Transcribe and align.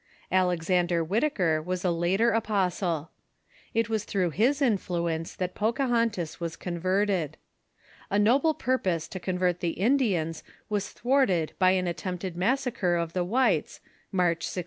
Alexander 0.31 1.03
Whitaker 1.03 1.61
was 1.61 1.85
a 1.85 1.91
later 1.91 2.31
apostle. 2.31 3.11
It 3.75 3.87
was 3.87 4.03
through 4.03 4.31
his 4.31 4.59
influence 4.59 5.35
that 5.35 5.53
Pocahontas 5.53 6.37
Avas 6.37 6.59
con 6.59 6.79
verted. 6.81 7.33
A 8.09 8.17
noble 8.17 8.55
purpose 8.55 9.07
to 9.09 9.19
convert 9.19 9.59
the 9.59 9.77
Indians 9.79 10.41
was 10.69 10.89
thwarted 10.89 11.53
by 11.59 11.69
an 11.73 11.85
attempted 11.85 12.35
massacre 12.35 12.95
of 12.95 13.13
the 13.13 13.23
whites, 13.23 13.79
March, 14.11 14.41
1622. 14.45 14.59